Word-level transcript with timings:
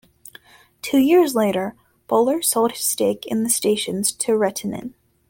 Two 0.81 0.97
years 0.97 1.35
later, 1.35 1.75
Boler 2.07 2.41
sold 2.41 2.71
his 2.71 2.83
stake 2.83 3.23
in 3.27 3.43
the 3.43 3.51
stations 3.51 4.11
to 4.13 4.31
Reiten. 4.35 4.95